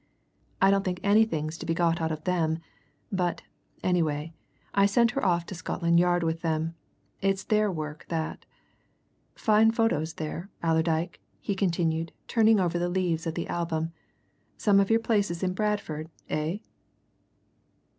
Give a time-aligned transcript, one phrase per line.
[0.59, 2.57] I don't think anything's to be got out of them,
[3.11, 3.43] but,
[3.83, 4.33] anyway,
[4.73, 6.73] I sent her off to Scotland Yard with them
[7.21, 8.47] it's their work that.
[9.35, 13.93] Fine photos there, Allerdyke," he continued, turning over the leaves of the album.
[14.57, 16.57] "Some of your places in Bradford, eh."